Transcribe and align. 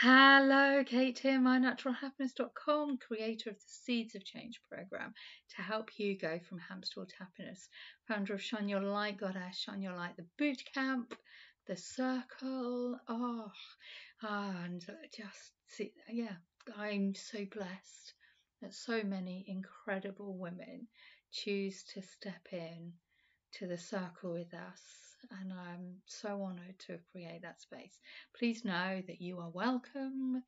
Hello, 0.00 0.84
Kate 0.84 1.18
here, 1.18 1.38
mynaturalhappiness.com, 1.38 2.98
creator 2.98 3.48
of 3.48 3.56
the 3.56 3.64
Seeds 3.66 4.14
of 4.14 4.26
Change 4.26 4.60
program 4.70 5.14
to 5.56 5.62
help 5.62 5.88
you 5.98 6.18
go 6.18 6.38
from 6.46 6.58
hamster 6.58 7.02
to 7.02 7.16
happiness. 7.18 7.66
Founder 8.06 8.34
of 8.34 8.42
Shine 8.42 8.68
Your 8.68 8.82
Light 8.82 9.16
Goddess, 9.16 9.56
Shine 9.56 9.80
Your 9.80 9.94
Light, 9.94 10.14
the 10.18 10.26
boot 10.36 10.62
camp, 10.74 11.14
the 11.66 11.78
circle. 11.78 13.00
Oh, 13.08 13.50
ah, 14.22 14.64
and 14.64 14.84
just 15.16 15.52
see, 15.68 15.94
yeah, 16.10 16.36
I'm 16.76 17.14
so 17.14 17.46
blessed 17.50 18.12
that 18.60 18.74
so 18.74 19.02
many 19.02 19.46
incredible 19.48 20.36
women 20.36 20.88
choose 21.32 21.84
to 21.94 22.02
step 22.02 22.46
in 22.52 22.92
to 23.54 23.66
the 23.66 23.78
circle 23.78 24.32
with 24.32 24.52
us, 24.54 24.80
and 25.40 25.52
I'm 25.52 25.96
so 26.06 26.42
honoured 26.42 26.78
to 26.86 26.98
create 27.10 27.42
that 27.42 27.60
space. 27.60 28.00
Please 28.38 28.64
know 28.64 29.02
that 29.06 29.20
you 29.20 29.38
are 29.40 29.50
welcome 29.50 30.42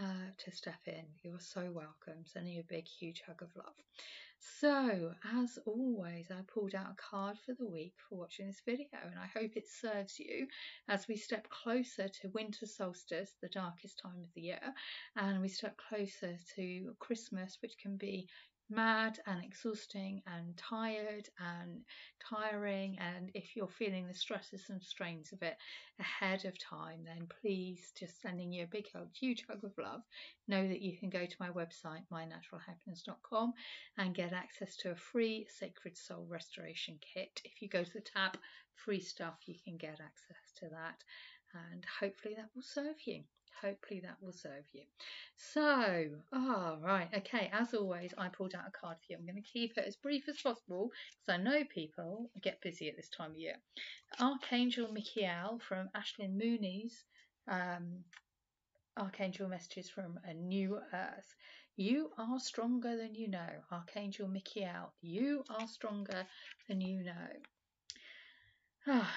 uh, 0.00 0.30
to 0.38 0.50
step 0.50 0.80
in. 0.86 1.04
You 1.22 1.34
are 1.34 1.40
so 1.40 1.70
welcome. 1.72 2.24
Sending 2.24 2.54
you 2.54 2.60
a 2.60 2.74
big, 2.74 2.86
huge 2.86 3.22
hug 3.26 3.42
of 3.42 3.54
love. 3.56 3.74
So, 4.60 5.14
as 5.40 5.58
always, 5.66 6.30
I 6.30 6.42
pulled 6.52 6.74
out 6.74 6.92
a 6.92 6.96
card 6.96 7.38
for 7.38 7.54
the 7.54 7.66
week 7.66 7.94
for 8.08 8.16
watching 8.18 8.48
this 8.48 8.62
video, 8.64 8.88
and 9.04 9.18
I 9.18 9.26
hope 9.26 9.52
it 9.56 9.68
serves 9.68 10.18
you 10.18 10.48
as 10.88 11.06
we 11.06 11.16
step 11.16 11.48
closer 11.48 12.08
to 12.08 12.28
winter 12.28 12.66
solstice, 12.66 13.36
the 13.40 13.48
darkest 13.48 14.00
time 14.00 14.20
of 14.20 14.32
the 14.34 14.40
year, 14.40 14.74
and 15.16 15.40
we 15.40 15.48
step 15.48 15.76
closer 15.76 16.36
to 16.56 16.96
Christmas, 16.98 17.58
which 17.62 17.78
can 17.78 17.96
be 17.96 18.28
mad 18.74 19.18
and 19.26 19.44
exhausting 19.44 20.22
and 20.26 20.56
tired 20.56 21.28
and 21.38 21.82
tiring. 22.20 22.98
And 22.98 23.30
if 23.34 23.54
you're 23.54 23.68
feeling 23.68 24.06
the 24.06 24.14
stresses 24.14 24.70
and 24.70 24.82
strains 24.82 25.32
of 25.32 25.42
it 25.42 25.56
ahead 26.00 26.44
of 26.44 26.58
time, 26.58 27.04
then 27.04 27.28
please 27.40 27.92
just 27.98 28.20
sending 28.20 28.52
you 28.52 28.64
a 28.64 28.68
big 28.68 28.86
hug, 28.92 29.08
huge 29.14 29.44
hug 29.48 29.62
of 29.64 29.72
love. 29.78 30.02
Know 30.48 30.66
that 30.66 30.82
you 30.82 30.96
can 30.96 31.10
go 31.10 31.26
to 31.26 31.36
my 31.38 31.50
website, 31.50 32.04
mynaturalhappiness.com, 32.12 33.52
and 33.98 34.14
get 34.14 34.32
access 34.32 34.76
to 34.78 34.90
a 34.90 34.96
free 34.96 35.46
Sacred 35.58 35.96
Soul 35.96 36.26
Restoration 36.28 36.98
Kit. 37.00 37.40
If 37.44 37.62
you 37.62 37.68
go 37.68 37.84
to 37.84 37.92
the 37.92 38.00
tab 38.00 38.38
free 38.74 39.00
stuff, 39.00 39.34
you 39.46 39.54
can 39.64 39.76
get 39.76 40.00
access 40.00 40.52
to 40.60 40.68
that, 40.70 41.04
and 41.70 41.84
hopefully 42.00 42.34
that 42.36 42.48
will 42.54 42.62
serve 42.62 42.96
you 43.04 43.22
hopefully 43.60 44.00
that 44.00 44.16
will 44.20 44.32
serve 44.32 44.64
you. 44.72 44.82
So, 45.36 46.08
oh, 46.32 46.78
right, 46.82 47.08
okay, 47.18 47.50
as 47.52 47.74
always, 47.74 48.12
I 48.16 48.28
pulled 48.28 48.54
out 48.54 48.68
a 48.68 48.70
card 48.70 48.96
for 48.98 49.04
you. 49.12 49.16
I'm 49.18 49.26
going 49.26 49.42
to 49.42 49.42
keep 49.42 49.76
it 49.76 49.84
as 49.86 49.96
brief 49.96 50.28
as 50.28 50.40
possible 50.40 50.90
because 51.10 51.40
I 51.40 51.42
know 51.42 51.64
people 51.64 52.30
get 52.40 52.60
busy 52.60 52.88
at 52.88 52.96
this 52.96 53.08
time 53.08 53.32
of 53.32 53.38
year. 53.38 53.56
Archangel 54.20 54.92
Michael 54.92 55.58
from 55.66 55.88
Ashlyn 55.96 56.36
Mooney's 56.36 57.04
um, 57.48 58.04
Archangel 58.96 59.48
messages 59.48 59.88
from 59.88 60.18
a 60.24 60.34
new 60.34 60.78
earth. 60.92 61.34
You 61.76 62.10
are 62.18 62.38
stronger 62.38 62.96
than 62.96 63.14
you 63.14 63.28
know. 63.28 63.48
Archangel 63.70 64.28
Michael, 64.28 64.92
you 65.00 65.44
are 65.48 65.66
stronger 65.66 66.26
than 66.68 66.80
you 66.80 67.02
know. 67.02 67.28
Ah, 68.86 69.14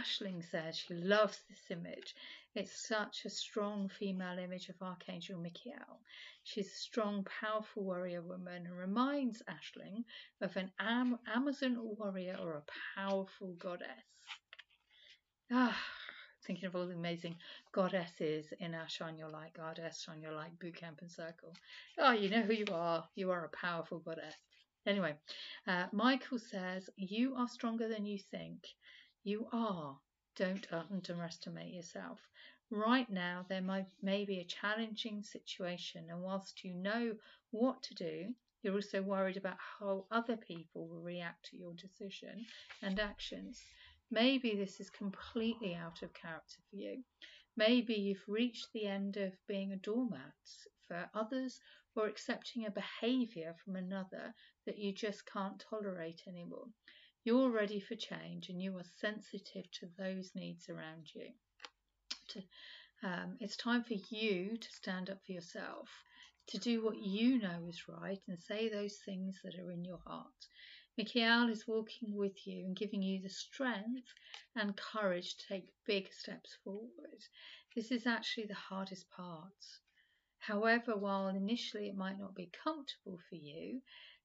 Ashling 0.00 0.42
says 0.50 0.76
she 0.76 0.94
loves 0.94 1.40
this 1.48 1.70
image. 1.70 2.14
It's 2.54 2.86
such 2.88 3.24
a 3.24 3.30
strong 3.30 3.88
female 3.88 4.38
image 4.38 4.68
of 4.68 4.82
Archangel 4.82 5.38
Michael. 5.38 6.00
She's 6.42 6.66
a 6.66 6.76
strong, 6.76 7.24
powerful 7.40 7.84
warrior 7.84 8.22
woman 8.22 8.66
and 8.66 8.76
reminds 8.76 9.42
Ashling 9.42 10.04
of 10.40 10.56
an 10.56 10.70
Am- 10.78 11.18
Amazon 11.26 11.76
warrior 11.80 12.36
or 12.40 12.54
a 12.54 12.64
powerful 12.96 13.54
goddess. 13.54 13.88
Ah, 15.52 15.78
thinking 16.46 16.66
of 16.66 16.76
all 16.76 16.86
the 16.86 16.94
amazing 16.94 17.36
goddesses 17.72 18.52
in 18.60 18.74
our 18.74 18.88
Shine 18.88 19.18
Your 19.18 19.30
Light 19.30 19.52
Goddess, 19.54 20.02
Shine 20.02 20.22
Your 20.22 20.32
Light 20.32 20.58
Bootcamp 20.58 21.00
and 21.00 21.10
Circle. 21.10 21.52
Oh, 21.98 22.12
you 22.12 22.30
know 22.30 22.42
who 22.42 22.52
you 22.52 22.66
are. 22.72 23.08
You 23.14 23.30
are 23.30 23.44
a 23.44 23.56
powerful 23.56 23.98
goddess. 23.98 24.34
Anyway, 24.86 25.14
uh, 25.66 25.86
Michael 25.92 26.38
says, 26.38 26.90
You 26.96 27.34
are 27.36 27.48
stronger 27.48 27.88
than 27.88 28.04
you 28.04 28.18
think. 28.18 28.64
You 29.26 29.48
are. 29.52 29.98
Don't 30.36 30.70
underestimate 30.70 31.72
yourself. 31.72 32.20
Right 32.68 33.08
now, 33.08 33.46
there 33.48 33.62
might, 33.62 33.86
may 34.02 34.26
be 34.26 34.40
a 34.40 34.44
challenging 34.44 35.22
situation, 35.22 36.10
and 36.10 36.20
whilst 36.20 36.62
you 36.62 36.74
know 36.74 37.16
what 37.50 37.82
to 37.84 37.94
do, 37.94 38.34
you're 38.60 38.74
also 38.74 39.00
worried 39.00 39.38
about 39.38 39.56
how 39.78 40.04
other 40.10 40.36
people 40.36 40.86
will 40.88 41.00
react 41.00 41.46
to 41.46 41.56
your 41.56 41.72
decision 41.72 42.44
and 42.82 43.00
actions. 43.00 43.62
Maybe 44.10 44.54
this 44.54 44.78
is 44.78 44.90
completely 44.90 45.74
out 45.74 46.02
of 46.02 46.12
character 46.12 46.60
for 46.68 46.76
you. 46.76 47.02
Maybe 47.56 47.94
you've 47.94 48.28
reached 48.28 48.74
the 48.74 48.86
end 48.86 49.16
of 49.16 49.32
being 49.46 49.72
a 49.72 49.76
doormat 49.76 50.34
for 50.86 51.08
others 51.14 51.58
or 51.96 52.08
accepting 52.08 52.66
a 52.66 52.70
behaviour 52.70 53.54
from 53.64 53.76
another 53.76 54.34
that 54.66 54.76
you 54.76 54.92
just 54.92 55.24
can't 55.24 55.58
tolerate 55.58 56.20
anymore. 56.28 56.66
You're 57.24 57.48
ready 57.48 57.80
for 57.80 57.94
change 57.94 58.50
and 58.50 58.60
you 58.60 58.76
are 58.76 58.84
sensitive 59.00 59.70
to 59.80 59.88
those 59.96 60.34
needs 60.34 60.68
around 60.68 61.08
you. 61.14 61.32
To, 62.28 62.42
um, 63.02 63.38
it's 63.40 63.56
time 63.56 63.82
for 63.82 63.94
you 63.94 64.58
to 64.58 64.70
stand 64.70 65.08
up 65.08 65.24
for 65.24 65.32
yourself, 65.32 65.88
to 66.48 66.58
do 66.58 66.84
what 66.84 66.98
you 66.98 67.38
know 67.38 67.66
is 67.66 67.88
right 67.88 68.20
and 68.28 68.38
say 68.38 68.68
those 68.68 68.98
things 69.06 69.40
that 69.42 69.54
are 69.54 69.70
in 69.70 69.86
your 69.86 70.00
heart. 70.06 70.26
Michael 70.98 71.48
is 71.48 71.66
walking 71.66 72.14
with 72.14 72.46
you 72.46 72.66
and 72.66 72.76
giving 72.76 73.00
you 73.00 73.22
the 73.22 73.30
strength 73.30 74.12
and 74.54 74.76
courage 74.76 75.34
to 75.36 75.46
take 75.48 75.72
big 75.86 76.12
steps 76.12 76.58
forward. 76.62 77.24
This 77.74 77.90
is 77.90 78.06
actually 78.06 78.48
the 78.48 78.54
hardest 78.54 79.08
part. 79.08 79.80
However, 80.40 80.94
while 80.94 81.28
initially 81.28 81.88
it 81.88 81.96
might 81.96 82.18
not 82.18 82.34
be 82.34 82.50
comfortable 82.62 83.18
for 83.30 83.36
you, 83.36 83.80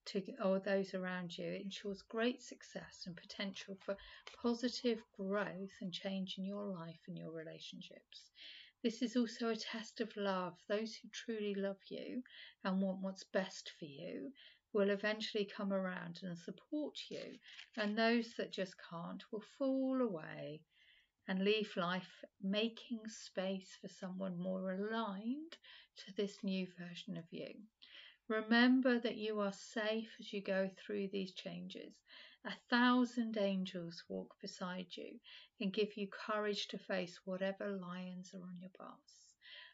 to 0.05 0.21
or 0.43 0.59
those 0.59 0.93
around 0.93 1.37
you, 1.37 1.45
it 1.45 1.61
ensures 1.63 2.01
great 2.01 2.41
success 2.41 3.03
and 3.05 3.15
potential 3.15 3.77
for 3.85 3.97
positive 4.41 5.03
growth 5.17 5.71
and 5.81 5.93
change 5.93 6.37
in 6.37 6.45
your 6.45 6.65
life 6.65 6.99
and 7.07 7.17
your 7.17 7.31
relationships. 7.31 8.31
This 8.81 9.01
is 9.01 9.17
also 9.17 9.49
a 9.49 9.55
test 9.55 9.99
of 9.99 10.15
love. 10.15 10.57
Those 10.67 10.95
who 10.95 11.09
truly 11.09 11.53
love 11.53 11.81
you 11.89 12.23
and 12.63 12.81
want 12.81 13.01
what's 13.01 13.25
best 13.25 13.71
for 13.77 13.85
you 13.85 14.31
will 14.73 14.89
eventually 14.89 15.45
come 15.45 15.73
around 15.73 16.19
and 16.23 16.37
support 16.37 16.97
you, 17.09 17.39
and 17.75 17.97
those 17.97 18.35
that 18.35 18.51
just 18.51 18.75
can't 18.89 19.23
will 19.31 19.43
fall 19.57 20.01
away 20.01 20.61
and 21.27 21.43
leave 21.43 21.75
life 21.75 22.23
making 22.41 23.07
space 23.07 23.77
for 23.81 23.87
someone 23.87 24.37
more 24.37 24.71
aligned 24.71 25.57
to 25.97 26.13
this 26.15 26.43
new 26.43 26.67
version 26.77 27.17
of 27.17 27.25
you. 27.31 27.53
Remember 28.29 28.99
that 28.99 29.17
you 29.17 29.39
are 29.39 29.51
safe 29.51 30.15
as 30.19 30.31
you 30.31 30.39
go 30.41 30.69
through 30.69 31.07
these 31.07 31.33
changes. 31.33 31.95
A 32.45 32.53
thousand 32.69 33.37
angels 33.37 34.03
walk 34.07 34.39
beside 34.39 34.95
you 34.95 35.19
and 35.59 35.73
give 35.73 35.97
you 35.97 36.07
courage 36.07 36.67
to 36.67 36.77
face 36.77 37.19
whatever 37.25 37.71
lions 37.71 38.35
are 38.35 38.43
on 38.43 38.59
your 38.61 38.69
path. 38.69 39.33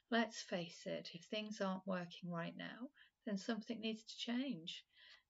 Let's 0.10 0.42
face 0.42 0.88
it, 0.88 1.10
if 1.14 1.26
things 1.26 1.60
aren't 1.60 1.86
working 1.86 2.32
right 2.32 2.56
now, 2.56 2.90
then 3.26 3.38
something 3.38 3.82
needs 3.82 4.04
to 4.06 4.18
change. 4.18 4.86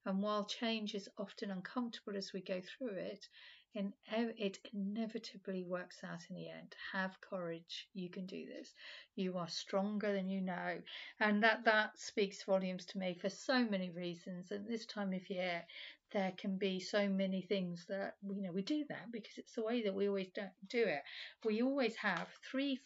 And 0.06 0.22
while 0.22 0.46
change 0.46 0.94
is 0.94 1.10
often 1.18 1.50
uncomfortable 1.50 2.16
as 2.16 2.32
we 2.32 2.42
go 2.42 2.62
through 2.62 2.96
it, 2.98 3.28
it 3.76 4.60
inevitably 4.74 5.64
works 5.64 6.04
out 6.04 6.22
in 6.30 6.36
the 6.36 6.50
end. 6.50 6.76
Have 6.94 7.20
courage. 7.22 7.88
You 7.94 8.10
can 8.10 8.26
do 8.26 8.46
this. 8.46 8.74
You 9.16 9.38
are 9.38 9.48
stronger 9.50 10.14
than 10.14 10.30
you 10.30 10.42
know. 10.42 10.82
And 11.20 11.44
that, 11.44 11.66
that 11.66 12.00
speaks 12.00 12.44
volumes 12.44 12.86
to 12.88 12.98
me 12.98 13.14
for 13.14 13.30
so 13.30 13.64
many 13.66 13.90
reasons. 13.90 14.52
At 14.52 14.68
this 14.68 14.86
time 14.86 15.14
of 15.14 15.30
year, 15.30 15.64
there 16.12 16.32
can 16.38 16.58
be 16.58 16.80
so 16.80 17.08
many 17.10 17.42
things 17.42 17.86
that, 17.90 18.16
you 18.24 18.42
know, 18.42 18.52
we 18.54 18.62
do 18.62 18.86
that 18.90 19.12
because 19.12 19.38
it's 19.38 19.54
the 19.56 19.64
way 19.64 19.84
that 19.84 19.94
we 19.94 20.08
always 20.08 20.30
do 20.70 20.84
it. 20.84 21.02
We 21.44 21.62
always 21.62 21.96
have 21.98 22.30
three 22.50 22.80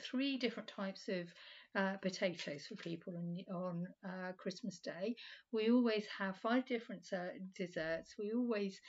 three 0.00 0.36
different 0.36 0.68
types 0.68 1.08
of 1.08 1.32
uh, 1.74 1.96
potatoes 1.98 2.66
for 2.66 2.74
people 2.76 3.16
on, 3.16 3.54
on 3.54 3.86
uh, 4.04 4.32
Christmas 4.32 4.78
Day. 4.78 5.14
We 5.52 5.70
always 5.70 6.06
have 6.18 6.36
five 6.38 6.64
different 6.66 7.06
uh, 7.12 7.26
desserts. 7.54 8.14
We 8.18 8.32
always 8.32 8.80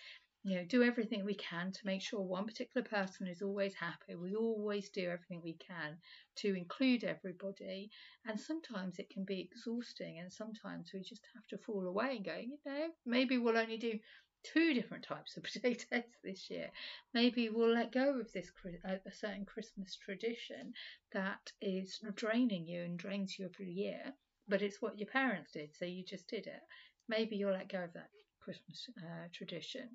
you 0.43 0.55
know, 0.55 0.63
do 0.65 0.83
everything 0.83 1.25
we 1.25 1.35
can 1.35 1.71
to 1.71 1.85
make 1.85 2.01
sure 2.01 2.21
one 2.21 2.45
particular 2.45 2.87
person 2.87 3.27
is 3.27 3.41
always 3.41 3.73
happy. 3.75 4.15
We 4.15 4.35
always 4.35 4.89
do 4.89 5.09
everything 5.09 5.41
we 5.43 5.53
can 5.55 5.97
to 6.37 6.55
include 6.55 7.03
everybody. 7.03 7.89
And 8.25 8.39
sometimes 8.39 8.99
it 8.99 9.09
can 9.09 9.25
be 9.25 9.41
exhausting, 9.41 10.19
and 10.19 10.31
sometimes 10.31 10.91
we 10.93 11.01
just 11.01 11.27
have 11.35 11.45
to 11.47 11.57
fall 11.57 11.85
away 11.87 12.17
and 12.17 12.25
go, 12.25 12.37
you 12.37 12.57
know, 12.65 12.87
maybe 13.05 13.37
we'll 13.37 13.57
only 13.57 13.77
do 13.77 13.99
two 14.43 14.73
different 14.73 15.03
types 15.07 15.35
of 15.35 15.43
potatoes 15.43 16.03
this 16.23 16.49
year. 16.49 16.69
Maybe 17.13 17.49
we'll 17.49 17.73
let 17.73 17.91
go 17.91 18.19
of 18.19 18.31
this 18.31 18.51
a 18.83 19.11
certain 19.11 19.45
Christmas 19.45 19.97
tradition 19.97 20.73
that 21.13 21.51
is 21.61 21.99
draining 22.15 22.67
you 22.67 22.83
and 22.83 22.97
drains 22.97 23.37
you 23.37 23.45
every 23.53 23.71
year, 23.71 24.13
but 24.47 24.61
it's 24.61 24.81
what 24.81 24.97
your 24.97 25.09
parents 25.09 25.51
did, 25.51 25.75
so 25.75 25.85
you 25.85 26.05
just 26.05 26.27
did 26.27 26.47
it. 26.47 26.61
Maybe 27.09 27.35
you'll 27.35 27.51
let 27.53 27.71
go 27.71 27.83
of 27.83 27.93
that 27.93 28.09
Christmas 28.39 28.87
uh, 28.99 29.27
tradition. 29.33 29.89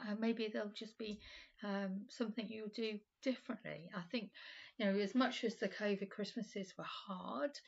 Uh, 0.00 0.14
maybe 0.18 0.48
there'll 0.48 0.68
just 0.68 0.96
be 0.98 1.20
um, 1.62 2.02
something 2.08 2.46
you'll 2.48 2.68
do 2.74 2.98
differently. 3.22 3.90
I 3.94 4.02
think, 4.10 4.30
you 4.78 4.86
know, 4.86 4.98
as 4.98 5.14
much 5.14 5.44
as 5.44 5.56
the 5.56 5.68
COVID 5.68 6.10
Christmases 6.10 6.74
were 6.78 6.84
hard, 6.84 7.58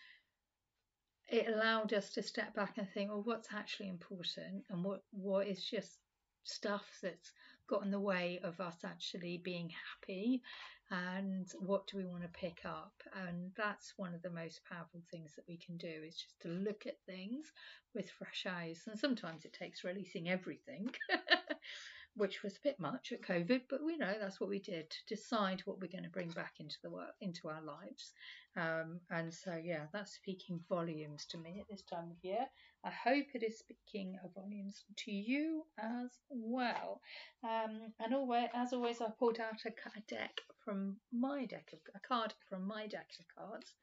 it 1.28 1.48
allowed 1.48 1.92
us 1.92 2.10
to 2.14 2.22
step 2.22 2.54
back 2.54 2.78
and 2.78 2.88
think, 2.90 3.10
well, 3.10 3.22
what's 3.22 3.48
actually 3.54 3.88
important 3.88 4.64
and 4.70 4.84
what, 4.84 5.02
what 5.12 5.46
is 5.46 5.64
just 5.64 5.98
stuff 6.42 6.84
that's 7.02 7.32
got 7.68 7.84
in 7.84 7.90
the 7.90 8.00
way 8.00 8.40
of 8.42 8.60
us 8.60 8.78
actually 8.84 9.40
being 9.44 9.70
happy 9.70 10.42
and 10.90 11.46
what 11.60 11.86
do 11.86 11.96
we 11.96 12.04
want 12.04 12.22
to 12.22 12.28
pick 12.28 12.62
up? 12.64 12.92
And 13.24 13.52
that's 13.56 13.92
one 13.96 14.12
of 14.12 14.22
the 14.22 14.30
most 14.30 14.60
powerful 14.68 15.00
things 15.10 15.36
that 15.36 15.44
we 15.48 15.56
can 15.56 15.76
do 15.76 15.86
is 15.86 16.16
just 16.16 16.40
to 16.40 16.48
look 16.48 16.84
at 16.84 16.98
things 17.06 17.52
with 17.94 18.10
fresh 18.10 18.44
eyes. 18.48 18.82
And 18.88 18.98
sometimes 18.98 19.44
it 19.44 19.52
takes 19.52 19.84
releasing 19.84 20.28
everything 20.28 20.90
which 22.16 22.42
was 22.42 22.56
a 22.56 22.62
bit 22.62 22.80
much 22.80 23.12
at 23.12 23.22
COVID, 23.22 23.62
but 23.68 23.84
we 23.84 23.96
know 23.96 24.14
that's 24.18 24.40
what 24.40 24.50
we 24.50 24.58
did 24.58 24.90
to 24.90 25.14
decide 25.14 25.62
what 25.64 25.80
we're 25.80 25.90
going 25.90 26.04
to 26.04 26.10
bring 26.10 26.30
back 26.30 26.54
into 26.58 26.76
the 26.82 26.90
work 26.90 27.14
into 27.20 27.48
our 27.48 27.62
lives. 27.62 28.12
Um, 28.56 29.00
and 29.10 29.32
so, 29.32 29.54
yeah, 29.62 29.86
that's 29.92 30.12
speaking 30.14 30.60
volumes 30.68 31.24
to 31.26 31.38
me 31.38 31.58
at 31.60 31.68
this 31.68 31.82
time 31.82 32.10
of 32.10 32.16
year. 32.22 32.46
I 32.84 32.90
hope 32.90 33.26
it 33.34 33.42
is 33.42 33.58
speaking 33.58 34.18
volumes 34.34 34.84
to 35.04 35.12
you 35.12 35.64
as 35.78 36.10
well. 36.30 37.00
Um, 37.44 37.92
and 38.00 38.14
always, 38.14 38.48
as 38.54 38.72
always, 38.72 39.00
I 39.00 39.06
pulled 39.18 39.38
out 39.38 39.60
a, 39.64 39.68
a 39.68 40.00
deck 40.08 40.40
from 40.64 40.96
my 41.12 41.46
deck 41.46 41.70
of 41.72 41.78
a 41.94 42.00
card 42.00 42.34
from 42.48 42.66
my 42.66 42.86
deck 42.86 43.08
of 43.18 43.26
cards. 43.36 43.74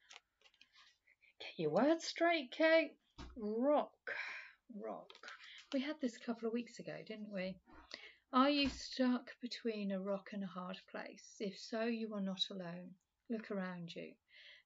Get 1.39 1.63
your 1.63 1.69
words 1.69 2.05
straight, 2.05 2.51
Kate. 2.51 2.93
Rock, 3.35 3.91
rock. 4.75 5.11
We 5.73 5.81
had 5.81 5.95
this 6.01 6.15
a 6.15 6.25
couple 6.25 6.47
of 6.47 6.53
weeks 6.53 6.79
ago, 6.79 6.95
didn't 7.05 7.31
we? 7.31 7.55
Are 8.33 8.49
you 8.49 8.67
stuck 8.67 9.39
between 9.39 9.89
a 9.89 10.01
rock 10.01 10.31
and 10.33 10.43
a 10.43 10.47
hard 10.47 10.81
place? 10.91 11.37
If 11.39 11.57
so, 11.57 11.85
you 11.85 12.13
are 12.13 12.21
not 12.21 12.49
alone. 12.49 12.95
Look 13.29 13.49
around 13.51 13.95
you. 13.95 14.15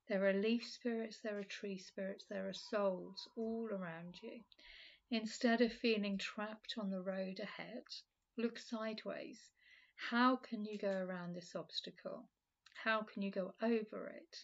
There 0.08 0.26
are 0.26 0.34
leaf 0.34 0.68
spirits, 0.68 1.20
there 1.20 1.38
are 1.38 1.44
tree 1.44 1.78
spirits, 1.78 2.26
there 2.28 2.50
are 2.50 2.54
souls 2.54 3.28
all 3.36 3.70
around 3.72 4.20
you. 4.24 4.44
Instead 5.12 5.62
of 5.62 5.72
feeling 5.72 6.18
trapped 6.18 6.76
on 6.80 6.90
the 6.90 7.04
road 7.04 7.40
ahead, 7.40 7.84
look 8.36 8.58
sideways. 8.58 9.40
How 9.96 10.38
can 10.38 10.66
you 10.66 10.80
go 10.80 10.92
around 10.92 11.36
this 11.36 11.56
obstacle? 11.56 12.28
How 12.84 13.04
can 13.04 13.22
you 13.22 13.30
go 13.30 13.54
over 13.62 14.08
it? 14.08 14.44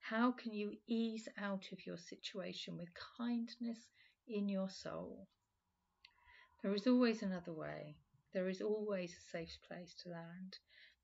How 0.00 0.32
can 0.32 0.52
you 0.52 0.76
ease 0.88 1.28
out 1.38 1.70
of 1.70 1.86
your 1.86 1.98
situation 1.98 2.76
with 2.76 2.88
kindness 3.16 3.78
in 4.26 4.48
your 4.48 4.70
soul? 4.70 5.28
There 6.62 6.74
is 6.74 6.88
always 6.88 7.22
another 7.22 7.52
way. 7.52 7.96
There 8.36 8.50
is 8.50 8.60
always 8.60 9.16
a 9.16 9.30
safe 9.30 9.56
place 9.66 9.94
to 10.02 10.10
land. 10.10 10.58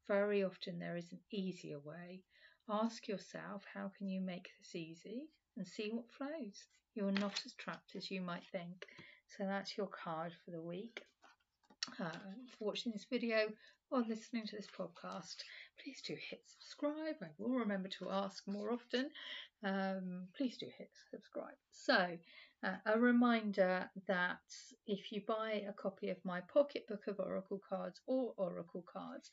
Very 0.07 0.45
often 0.45 0.79
there 0.79 0.99
is 0.99 1.11
an 1.13 1.21
easier 1.31 1.79
way. 1.79 2.25
Ask 2.69 3.09
yourself, 3.09 3.65
how 3.73 3.91
can 3.97 4.07
you 4.07 4.21
make 4.21 4.51
this 4.59 4.75
easy? 4.75 5.31
And 5.57 5.67
see 5.67 5.89
what 5.89 6.11
flows. 6.11 6.67
You're 6.95 7.11
not 7.11 7.41
as 7.47 7.55
trapped 7.55 7.97
as 7.97 8.11
you 8.11 8.21
might 8.21 8.45
think. 8.53 8.85
So 9.29 9.47
that's 9.47 9.79
your 9.79 9.87
card 9.87 10.35
for 10.45 10.51
the 10.51 10.61
week. 10.61 11.01
Uh, 11.99 12.11
for 12.59 12.65
watching 12.67 12.93
this 12.93 13.07
video 13.11 13.49
or 13.91 14.05
listening 14.09 14.47
to 14.47 14.57
this 14.57 14.69
podcast, 14.69 15.37
please 15.83 16.01
do 16.07 16.15
hit 16.15 16.41
subscribe. 16.47 17.17
I 17.21 17.27
will 17.39 17.59
remember 17.59 17.89
to 17.99 18.11
ask 18.11 18.47
more 18.47 18.73
often. 18.73 19.11
Um, 19.65 20.29
please 20.37 20.57
do 20.57 20.67
hit 20.79 20.91
subscribe. 21.11 21.57
So, 21.73 22.17
uh, 22.65 22.77
a 22.87 22.99
reminder 22.99 23.91
that 24.07 24.41
if 24.87 25.11
you 25.11 25.23
buy 25.27 25.65
a 25.69 25.73
copy 25.73 26.11
of 26.11 26.25
my 26.25 26.41
pocketbook 26.43 27.09
of 27.09 27.19
Oracle 27.19 27.61
cards 27.69 28.01
or 28.07 28.33
Oracle 28.37 28.85
cards, 28.91 29.31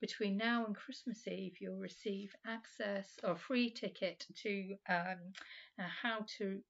between 0.00 0.36
now 0.36 0.66
and 0.66 0.76
Christmas 0.76 1.26
Eve, 1.26 1.56
you'll 1.60 1.78
receive 1.78 2.34
access 2.46 3.18
or 3.24 3.36
free 3.36 3.70
ticket 3.70 4.26
to 4.42 4.76
um, 4.88 5.32
how 5.78 6.26
to 6.38 6.60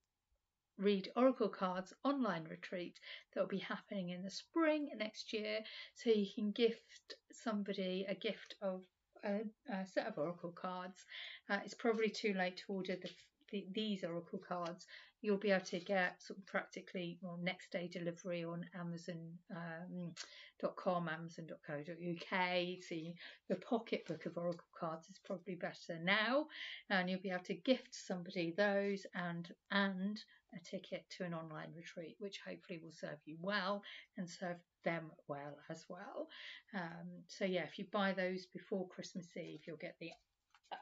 read 0.78 1.10
Oracle 1.16 1.48
cards 1.48 1.92
online 2.04 2.44
retreat 2.44 2.98
that 3.32 3.40
will 3.40 3.48
be 3.48 3.58
happening 3.58 4.10
in 4.10 4.22
the 4.22 4.30
spring 4.30 4.88
next 4.96 5.32
year. 5.32 5.60
So 5.94 6.10
you 6.10 6.26
can 6.34 6.50
gift 6.52 7.14
somebody 7.32 8.06
a 8.08 8.14
gift 8.14 8.56
of 8.62 8.82
a, 9.24 9.40
a 9.72 9.86
set 9.86 10.06
of 10.06 10.18
Oracle 10.18 10.52
cards. 10.52 11.04
Uh, 11.48 11.58
it's 11.64 11.74
probably 11.74 12.10
too 12.10 12.34
late 12.34 12.58
to 12.58 12.72
order 12.72 12.96
the, 12.96 13.10
the, 13.50 13.66
these 13.72 14.04
Oracle 14.04 14.40
cards 14.46 14.86
you'll 15.22 15.36
be 15.36 15.50
able 15.50 15.64
to 15.64 15.80
get 15.80 16.22
sort 16.22 16.38
of 16.38 16.46
practically 16.46 17.18
well, 17.22 17.38
next 17.42 17.70
day 17.70 17.88
delivery 17.92 18.44
on 18.44 18.64
Amazon.com, 18.78 20.96
um, 20.96 21.08
Amazon.co.uk. 21.08 22.82
See, 22.82 23.14
the 23.48 23.56
pocketbook 23.56 24.26
of 24.26 24.36
Oracle 24.36 24.66
cards 24.78 25.08
is 25.08 25.18
probably 25.24 25.54
better 25.54 25.98
now, 26.02 26.46
and 26.90 27.08
you'll 27.08 27.20
be 27.20 27.30
able 27.30 27.44
to 27.44 27.54
gift 27.54 27.94
somebody 27.94 28.54
those 28.56 29.06
and 29.14 29.52
and 29.70 30.22
a 30.54 30.64
ticket 30.64 31.04
to 31.10 31.24
an 31.24 31.34
online 31.34 31.72
retreat, 31.76 32.16
which 32.18 32.40
hopefully 32.46 32.80
will 32.82 32.92
serve 32.92 33.18
you 33.24 33.36
well 33.40 33.82
and 34.16 34.28
serve 34.28 34.56
them 34.84 35.10
well 35.28 35.58
as 35.68 35.84
well. 35.88 36.28
Um, 36.74 37.08
so 37.26 37.44
yeah, 37.44 37.64
if 37.64 37.78
you 37.78 37.86
buy 37.92 38.12
those 38.12 38.46
before 38.46 38.88
Christmas 38.88 39.26
Eve, 39.36 39.60
you'll 39.66 39.76
get 39.76 39.96
the 40.00 40.10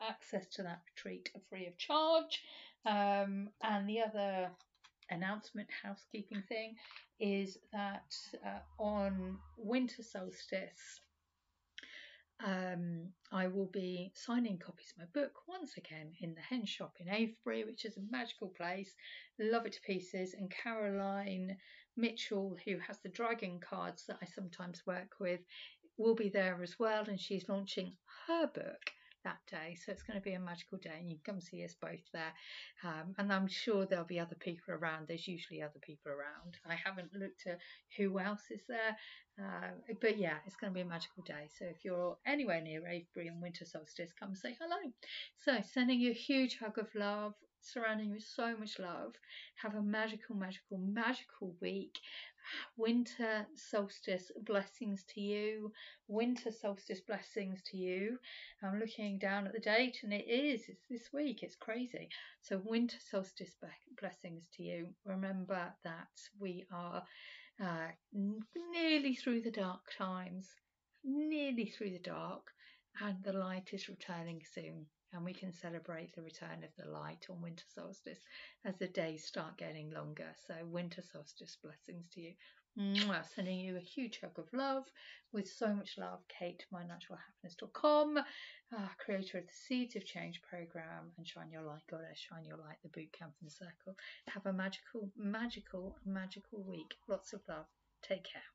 access 0.06 0.46
to 0.48 0.62
that 0.62 0.82
retreat 0.86 1.31
free 1.48 1.66
of 1.66 1.76
charge. 1.78 2.42
Um, 2.86 3.48
and 3.62 3.88
the 3.88 4.00
other 4.00 4.50
announcement, 5.10 5.69
housekeeping 5.82 6.42
thing, 6.48 6.76
is 7.20 7.58
that 7.72 8.14
uh, 8.44 8.82
on 8.82 9.38
winter 9.56 10.02
solstice, 10.02 11.00
um, 12.44 13.08
I 13.32 13.46
will 13.46 13.70
be 13.72 14.10
signing 14.14 14.58
copies 14.58 14.92
of 14.92 14.98
my 14.98 15.20
book 15.20 15.32
once 15.46 15.76
again 15.76 16.12
in 16.20 16.34
the 16.34 16.40
Henge 16.40 16.69
Shop 16.69 16.94
in 16.98 17.08
Avebury, 17.08 17.64
which 17.64 17.84
is 17.84 17.96
a 17.96 18.10
magical 18.10 18.48
place. 18.48 18.92
Love 19.38 19.66
it 19.66 19.72
to 19.75 19.81
pieces. 19.82 20.34
And 20.34 20.50
Caroline 20.50 21.56
Mitchell, 21.96 22.56
who 22.64 22.78
has 22.78 22.98
the 22.98 23.08
dragon 23.08 23.60
cards 23.60 24.04
that 24.06 24.19
I 24.20 24.26
sometimes 24.26 24.82
work 24.86 25.14
with, 25.20 25.40
will 25.96 26.16
be 26.16 26.28
there 26.28 26.60
as 26.62 26.78
well. 26.78 27.04
And 27.06 27.20
she's 27.20 27.48
launching 27.48 27.92
her 28.26 28.48
book 28.48 28.90
that 29.25 29.38
day. 29.50 29.76
So 29.85 29.93
it's 29.93 30.03
going 30.03 30.19
to 30.19 30.25
be 30.25 30.35
a 30.35 30.41
magical 30.41 30.79
day, 30.79 30.97
and 30.99 31.11
you 31.11 31.17
can 31.23 31.35
come 31.35 31.41
see 31.41 31.65
us 31.65 31.75
both 31.81 32.05
there. 32.12 32.32
Um, 32.85 33.15
and 33.19 33.32
I'm 33.32 33.49
sure 33.49 33.87
there'll 33.87 34.05
be 34.05 34.21
other 34.21 34.37
people 34.38 34.75
around. 34.75 35.09
There's 35.09 35.29
usually 35.29 35.62
other 35.62 35.81
people 35.82 36.12
around. 36.12 36.56
I 36.69 36.75
haven't 36.75 37.12
looked 37.15 37.47
at 37.47 37.59
who 37.97 38.19
else 38.19 38.43
is 38.50 38.62
there, 38.69 38.97
uh, 39.41 39.71
but 40.00 40.19
yeah, 40.19 40.37
it's 40.47 40.56
going 40.56 40.73
to 40.73 40.75
be 40.75 40.82
a 40.82 40.85
magical 40.85 41.23
day. 41.25 41.49
So 41.59 41.65
if 41.65 41.85
you're 41.85 42.17
anywhere 42.26 42.61
near 42.61 42.87
Avebury 42.87 43.29
and 43.29 43.43
winter 43.43 43.65
solstice, 43.65 44.12
come 44.19 44.35
say 44.35 44.56
hello. 44.61 44.93
So 45.44 45.59
sending 45.73 46.01
you 46.01 46.10
a 46.10 46.15
huge 46.15 46.58
hug 46.58 46.79
of 46.79 46.89
love. 46.94 47.34
Surrounding 47.65 48.09
you 48.09 48.15
with 48.15 48.25
so 48.25 48.56
much 48.56 48.79
love. 48.79 49.15
Have 49.56 49.75
a 49.75 49.83
magical, 49.83 50.37
magical, 50.37 50.79
magical 50.79 51.55
week 51.61 51.99
winter 52.77 53.47
solstice 53.55 54.31
blessings 54.43 55.05
to 55.15 55.21
you. 55.21 55.73
Winter 56.09 56.51
solstice 56.53 57.01
blessings 57.01 57.63
to 57.71 57.77
you. 57.77 58.19
I'm 58.63 58.79
looking 58.79 59.19
down 59.19 59.47
at 59.47 59.53
the 59.53 59.61
date 59.61 59.99
and 60.03 60.13
it 60.13 60.29
is, 60.29 60.69
it's 60.69 60.87
this 60.91 61.13
week, 61.13 61.43
it's 61.43 61.56
crazy. 61.56 62.09
So, 62.43 62.61
winter 62.65 62.97
solstice 63.11 63.56
blessings 63.99 64.49
to 64.56 64.63
you. 64.63 64.89
Remember 65.05 65.73
that 65.85 66.09
we 66.39 66.67
are 66.73 67.03
uh, 67.63 67.89
nearly 68.73 69.15
through 69.15 69.43
the 69.43 69.51
dark 69.51 69.81
times, 69.97 70.49
nearly 71.05 71.67
through 71.67 71.91
the 71.91 71.99
dark, 71.99 72.51
and 73.01 73.23
the 73.23 73.33
light 73.33 73.71
is 73.73 73.89
returning 73.89 74.43
soon 74.53 74.87
and 75.15 75.25
we 75.25 75.33
can 75.33 75.53
celebrate 75.53 76.15
the 76.15 76.23
return 76.23 76.65
of 76.65 76.71
the 76.77 76.91
light 76.91 77.27
on 77.31 77.41
winter 77.41 77.65
solstice 77.75 78.21
as 78.65 78.77
the 78.77 78.89
days 78.89 79.25
start 79.25 79.56
getting 79.56 79.91
longer. 79.91 80.35
So, 80.47 80.55
winter 80.67 81.03
solstice 81.03 81.56
blessings 81.63 82.06
to 82.15 82.21
you. 82.21 82.33
Mwah, 82.77 83.25
sending 83.35 83.61
you 83.61 83.77
a 83.77 83.81
huge 83.81 84.19
hug 84.21 84.37
of 84.37 84.53
love 84.53 84.85
with 85.33 85.49
so 85.49 85.73
much 85.73 85.97
love. 85.97 86.19
Kate, 86.29 86.67
mynaturalhappiness.com, 86.73 88.19
uh, 88.19 88.89
creator 88.99 89.39
of 89.39 89.47
the 89.47 89.53
Seeds 89.53 89.94
of 89.94 90.05
Change 90.05 90.43
program 90.43 91.13
and 91.17 91.27
Shine 91.27 91.53
Your 91.53 91.63
Light 91.63 91.87
Goddess, 91.89 92.19
Shine 92.19 92.44
Your 92.44 92.56
Light, 92.56 92.79
the 92.83 92.89
boot 92.89 93.13
camp 93.13 93.35
and 93.41 93.51
circle. 93.51 93.94
Have 94.27 94.47
a 94.47 94.53
magical, 94.53 95.09
magical, 95.17 95.97
magical 96.05 96.65
week. 96.65 96.94
Lots 97.09 97.33
of 97.33 97.43
love. 97.49 97.67
Take 98.03 98.25
care. 98.25 98.54